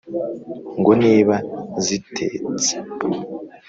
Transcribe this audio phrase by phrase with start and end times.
[0.79, 1.35] ngo niba
[1.85, 2.73] zitetse